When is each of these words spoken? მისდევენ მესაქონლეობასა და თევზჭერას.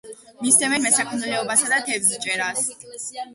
მისდევენ 0.45 0.83
მესაქონლეობასა 0.85 1.69
და 1.75 1.79
თევზჭერას. 1.91 2.65